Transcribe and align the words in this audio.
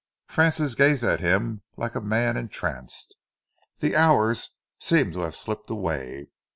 Francis 0.25 0.73
gazed 0.73 1.03
at 1.03 1.19
him 1.19 1.61
like 1.77 1.93
a 1.93 2.01
man 2.01 2.35
entranced. 2.35 3.13
The 3.81 3.95
hours 3.95 4.49
seemed 4.79 5.13
to 5.13 5.19
have 5.19 5.35
slipped 5.35 5.69
away. 5.69 6.29